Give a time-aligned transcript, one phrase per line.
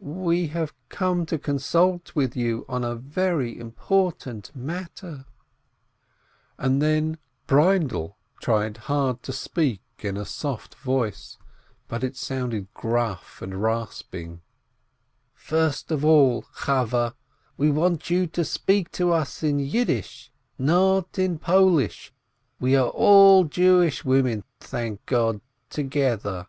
[0.00, 5.24] We have come to consult with you on a very important matter
[6.56, 11.36] I" And then Breindel tried hard to speak in a soft voice,
[11.88, 14.40] but it sounded gruff and rasping:
[15.34, 17.14] "First of all, Chaweh,
[17.56, 22.12] we want you to speak to us in Yiddish, not in Polish.
[22.60, 26.46] We are all Jewish women, thank God, together